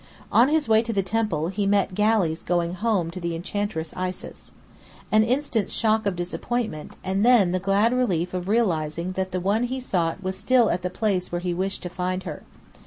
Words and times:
On 0.31 0.47
his 0.49 0.67
way 0.67 0.81
to 0.81 0.91
the 0.91 1.03
temple, 1.03 1.49
he 1.49 1.67
met 1.67 1.89
the 1.89 1.93
galleys 1.93 2.41
going 2.41 2.73
"home" 2.73 3.11
to 3.11 3.19
the 3.19 3.35
Enchantress 3.35 3.93
Isis. 3.95 4.51
An 5.11 5.23
instant's 5.23 5.73
shock 5.75 6.07
of 6.07 6.15
disappointment, 6.15 6.95
and 7.03 7.23
then 7.23 7.51
the 7.51 7.59
glad 7.59 7.93
relief 7.93 8.33
of 8.33 8.47
realizing 8.47 9.11
that 9.11 9.31
the 9.31 9.39
one 9.39 9.65
he 9.65 9.79
sought 9.79 10.23
was 10.23 10.35
still 10.35 10.71
at 10.71 10.81
the 10.81 10.89
place 10.89 11.31
where 11.31 11.41
he 11.41 11.53
wished 11.53 11.83
to 11.83 11.89
find 11.89 12.23
her. 12.23 12.41